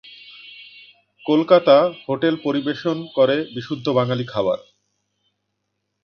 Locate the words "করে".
3.15-3.35